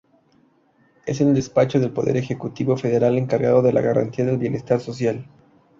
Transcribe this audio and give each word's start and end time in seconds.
Es 1.05 1.21
el 1.21 1.35
despacho 1.35 1.79
del 1.79 1.91
poder 1.91 2.17
ejecutivo 2.17 2.75
federal 2.75 3.19
encargado 3.19 3.61
de 3.61 3.71
la 3.71 3.81
garantía 3.81 4.25
del 4.25 4.39
bienestar 4.39 4.79
social. 4.79 5.27